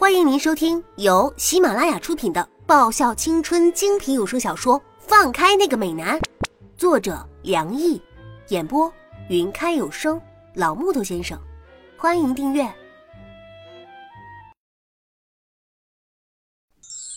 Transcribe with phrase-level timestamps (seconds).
[0.00, 6.18] 欢迎您收听由喜马拉雅出品的爆笑青春精品有声小说《放开那个美男》，
[6.74, 8.00] 作者梁毅，
[8.48, 8.90] 演播
[9.28, 10.18] 云开有声
[10.54, 11.38] 老木头先生。
[11.98, 12.66] 欢迎订阅。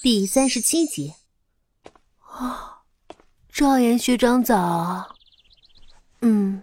[0.02, 1.14] 第三十七集。
[2.20, 2.80] 啊，
[3.50, 5.16] 赵岩学长早。
[6.20, 6.62] 嗯，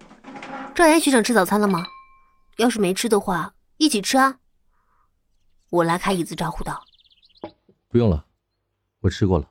[0.75, 1.87] 赵岩学长吃早餐了吗？
[2.59, 4.37] 要是没吃的话，一起吃啊。
[5.71, 6.83] 我拉开椅子招呼道
[7.89, 8.27] ：“不用了，
[9.01, 9.49] 我吃过了。”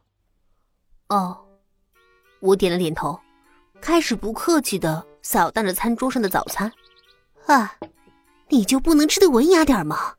[1.08, 1.38] 哦，
[2.42, 3.18] 我点了点头，
[3.80, 6.72] 开始不客气的扫荡着餐桌上的早餐。
[7.48, 7.74] 啊，
[8.50, 10.16] 你就不能吃的文雅点吗？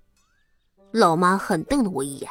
[0.91, 2.31] 老妈狠瞪了我一眼，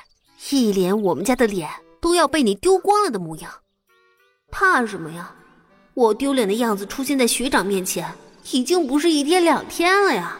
[0.51, 1.69] 一脸我们家的脸
[2.01, 3.51] 都要被你丢光了的模样。
[4.49, 5.35] 怕什么呀？
[5.93, 8.11] 我丢脸的样子出现在学长面前，
[8.51, 10.39] 已经不是一天两天了呀。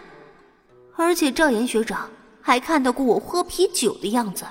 [0.97, 2.09] 而且赵岩学长。
[2.49, 4.43] 还看到过我喝啤酒的样子，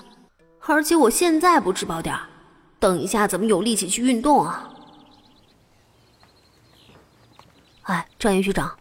[0.61, 2.17] 而且我现在不吃饱点
[2.79, 4.71] 等一下怎么有力气去运动啊？
[7.83, 8.79] 哎，赵岩学长，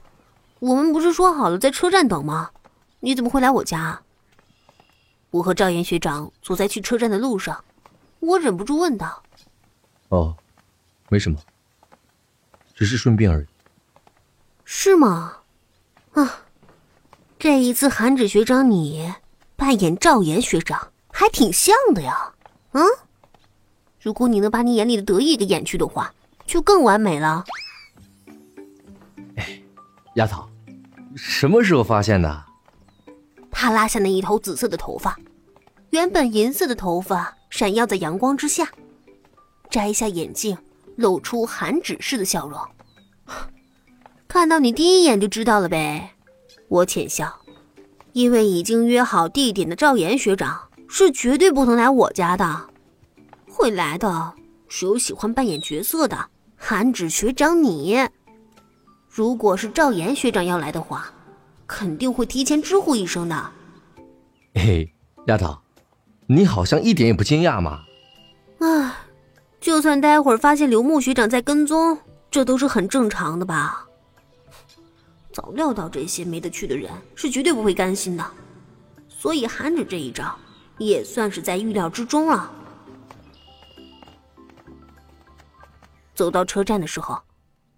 [0.60, 2.52] 我们不是说好了在车站等吗？
[3.00, 4.00] 你怎么会来我家？
[5.32, 7.66] 我和赵岩学长走在去车站的路上，
[8.20, 9.24] 我忍不住问道
[10.10, 10.38] ：“哦，
[11.10, 11.40] 没什么，
[12.76, 13.48] 只是顺便而已。”
[14.64, 15.38] 是吗？
[16.14, 16.44] 啊。
[17.40, 19.14] 这一次，韩芷学长你
[19.56, 22.34] 扮演赵岩学长还挺像的呀，
[22.72, 22.84] 嗯？
[24.02, 26.14] 如果你能把你眼里的得意给掩去的话，
[26.46, 27.44] 就更完美了。
[29.36, 29.62] 哎，
[30.16, 30.48] 丫头，
[31.16, 32.46] 什么时候发现的？
[33.52, 35.18] 他拉下那一头紫色的头发，
[35.92, 38.68] 原本银色的头发闪耀在阳光之下，
[39.70, 40.58] 摘下眼镜，
[40.96, 42.60] 露出韩芷式的笑容。
[44.28, 46.14] 看到你第一眼就知道了呗。
[46.68, 47.34] 我浅笑，
[48.14, 52.70] 因为已经约好地点的赵岩学长是绝对不能来我家的，
[53.50, 54.34] 会来的
[54.68, 57.98] 只有喜欢扮演角色的韩芷学长你。
[59.08, 61.12] 如果是赵岩学长要来的话，
[61.66, 63.52] 肯定会提前知会一声的。
[64.54, 64.94] 嘿，
[65.28, 65.58] 丫头，
[66.28, 67.82] 你好像一点也不惊讶嘛。
[68.60, 68.94] 唉，
[69.62, 71.98] 就算待会儿发现刘牧学长在跟踪，
[72.30, 73.87] 这都是很正常的吧。
[75.38, 78.26] 早料到这些没得去的人是绝对不会甘心的，
[79.08, 80.36] 所以韩芷这一招
[80.80, 82.52] 也算是在预料之中了。
[86.16, 87.22] 走到车站的时候，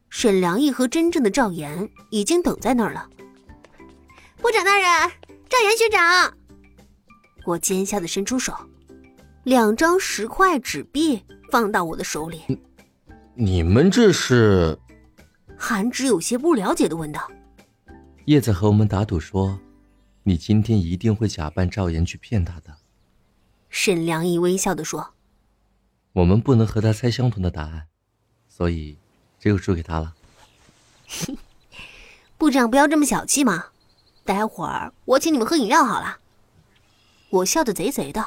[0.10, 3.10] 沈良义和真正的赵岩已经等在那儿了。
[4.38, 5.12] 部长大人，
[5.50, 6.34] 赵岩学长，
[7.44, 8.54] 我奸笑的伸出手，
[9.44, 11.22] 两张十块纸币
[11.52, 12.42] 放到我的手里。
[13.36, 14.80] 你们这是？
[15.58, 17.30] 韩芷有些不了解的问道。
[18.30, 19.60] 叶子和我们打赌说，
[20.22, 22.78] 你今天一定会假扮赵岩去骗他的。
[23.72, 25.16] 沈良义微笑的说
[26.14, 27.88] ：“我们不能和他猜相同的答案，
[28.48, 29.00] 所以
[29.40, 30.14] 只有输给他了。
[32.38, 33.70] ”部长不要这么小气嘛，
[34.24, 36.20] 待会儿我请你们喝饮料好了。
[37.32, 38.24] 我笑得贼贼的，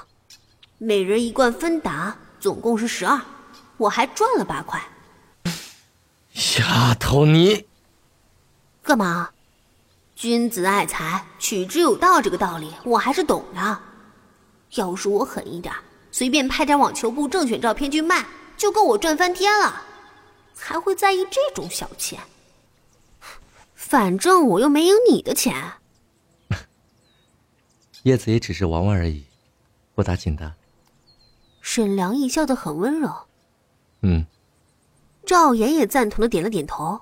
[0.78, 3.22] 每人一罐芬达，总共是十二，
[3.76, 4.82] 我还赚了八块。
[6.58, 7.68] 丫头你，
[8.82, 9.30] 干嘛？
[10.22, 13.80] 君子爱财，取之有道，这个道理我还是懂的。
[14.76, 15.74] 要是我狠一点，
[16.12, 18.24] 随便拍点网球部正选照片去卖，
[18.56, 19.82] 就够我赚翻天了。
[20.56, 22.20] 还会在意这种小钱？
[23.74, 25.72] 反正我又没赢你的钱。
[28.04, 29.24] 叶子也只是玩玩而已，
[29.96, 30.54] 不打紧的。
[31.62, 33.12] 沈良义笑得很温柔。
[34.02, 34.24] 嗯。
[35.26, 37.00] 赵岩也赞同的点了点头。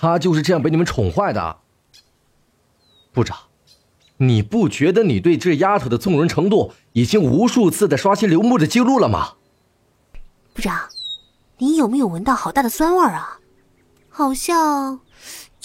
[0.00, 1.58] 他就是这样被你们宠坏的，
[3.12, 3.36] 部长，
[4.16, 9.34] 你不觉得你对这丫头的纵容程度已经无数次的刷新刘牧的记录了吗？
[10.54, 10.88] 部长，
[11.58, 13.40] 你有没有闻到好大的酸味啊？
[14.08, 15.00] 好像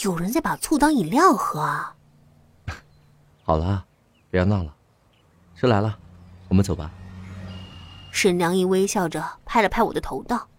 [0.02, 1.96] 有人在把醋当饮料喝啊！
[3.44, 3.86] 好了，
[4.30, 4.76] 不要闹了，
[5.56, 5.98] 车来了，
[6.50, 6.92] 我们走吧。
[8.12, 10.50] 沈良义微笑着拍了拍我的头，道：“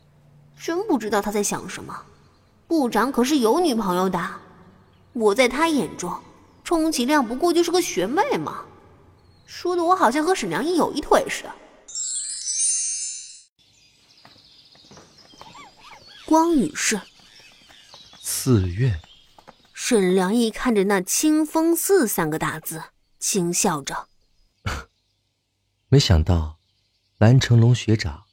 [0.59, 1.95] 真不知道他在想什么。”
[2.67, 4.19] 部长可是有女朋友的，
[5.13, 6.13] 我在他眼中，
[6.65, 8.65] 充其量不过就是个学妹嘛，
[9.47, 11.55] 说的我好像和沈良义有一腿似的。
[16.27, 17.01] 光女士
[18.21, 19.01] 寺院，
[19.73, 22.83] 沈良义看着那“清风寺”三个大字，
[23.21, 24.09] 轻笑着。
[25.89, 26.59] 没想到，
[27.19, 28.25] 蓝成龙学长，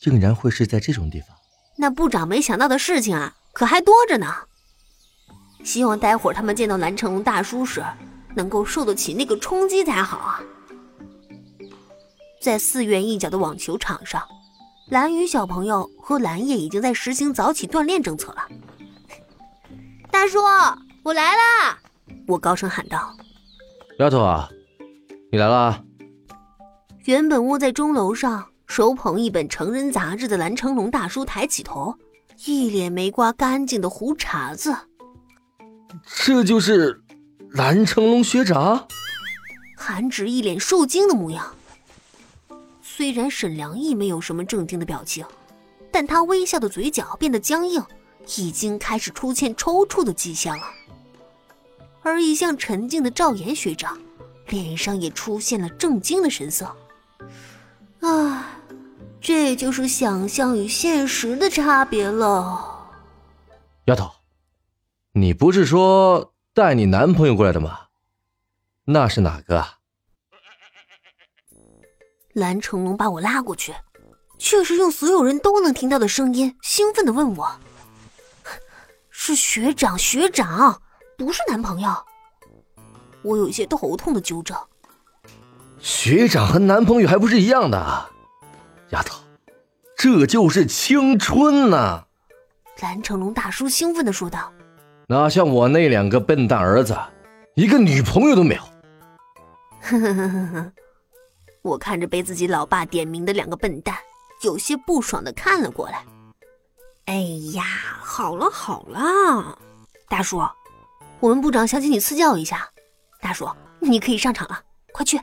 [0.00, 1.28] 竟然会是在这种地方。
[1.76, 3.36] 那部长没想到的事情啊！
[3.58, 4.32] 可还多着呢。
[5.64, 7.84] 希望待会儿他们见到蓝成龙大叔时，
[8.36, 10.40] 能够受得起那个冲击才好啊！
[12.40, 14.22] 在四院一角的网球场上，
[14.90, 18.46] 蓝雨小朋友和蓝叶已经在实行早起锻炼政策了。
[20.08, 20.38] 大叔，
[21.02, 21.76] 我来啦！
[22.28, 23.12] 我高声喊道
[23.98, 24.48] ：“丫头啊，
[25.32, 25.82] 你来啦！”
[27.06, 31.92] 原本窝在钟楼上手捧一本成人杂志的蓝成龙大叔抬起头，
[32.46, 34.76] 一脸没刮干净的胡茬子。
[36.24, 37.02] 这就是
[37.50, 38.86] 蓝成龙学长？
[39.76, 41.54] 韩芷一脸受惊的模样。
[42.80, 45.24] 虽然沈良义没有什么正经的表情，
[45.90, 47.82] 但他微笑的嘴角变得僵硬，
[48.36, 50.64] 已经开始出现抽搐的迹象了。
[52.02, 53.98] 而一向沉静的赵岩学长，
[54.48, 56.74] 脸上也出现了震惊的神色。
[59.28, 62.88] 啊，这就是想象与现实的差别了。
[63.84, 64.10] 丫头，
[65.12, 67.88] 你不是说带你男朋友过来的吗？
[68.86, 69.74] 那是哪个啊？
[72.32, 73.74] 蓝成龙把我拉过去，
[74.38, 77.60] 却是用所有人都能听到的声音，兴奋的问我
[79.10, 80.80] ：“是学长，学长，
[81.18, 81.94] 不是男朋友。”
[83.22, 84.56] 我有一些头痛的纠正
[85.80, 88.10] ：“学长和男朋友还不是一样的？
[88.90, 89.22] 丫头，
[89.96, 92.04] 这就是青春呐！”
[92.80, 94.52] 蓝成龙大叔兴奋的说道
[95.08, 96.96] ：“哪像我那两个笨蛋儿子，
[97.54, 98.62] 一个女朋友都没有。”
[99.82, 100.72] 呵呵呵呵呵。
[101.62, 103.96] 我看着被自己老爸点名的两个笨蛋，
[104.42, 106.04] 有些不爽的看了过来。
[107.06, 107.14] 哎
[107.52, 107.64] 呀，
[108.00, 109.58] 好了好了，
[110.08, 110.40] 大叔，
[111.20, 112.68] 我们部长想请你赐教一下。
[113.20, 113.48] 大叔，
[113.80, 114.62] 你可以上场了，
[114.92, 115.20] 快去！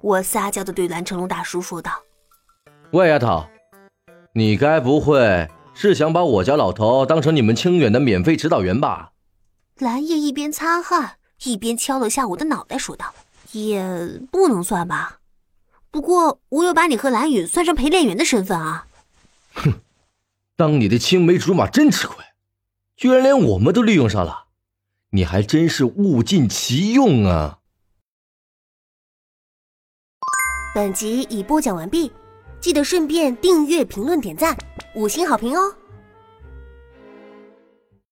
[0.00, 1.92] 我撒娇的对蓝成龙大叔说道
[2.92, 3.46] ：“喂，丫头，
[4.34, 9.12] 你该不会是想把我家老头当成你们清远的免费指导员吧？”
[9.80, 13.14] 蓝叶一边擦汗，一边敲了下我的脑袋，说道。
[13.52, 13.82] 也
[14.30, 15.20] 不能算吧，
[15.90, 18.86] 不过我有把你和蓝雨算上陪练员的身份啊。
[19.54, 19.80] 哼，
[20.56, 22.24] 当你的青梅竹马真吃亏，
[22.96, 24.48] 居然连我们都利用上了，
[25.10, 27.58] 你还真是物尽其用啊！
[30.74, 32.10] 本集已播讲完毕，
[32.62, 34.56] 记得顺便订阅、评论、点赞、
[34.94, 35.81] 五星好评哦。